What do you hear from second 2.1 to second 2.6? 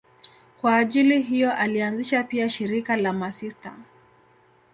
pia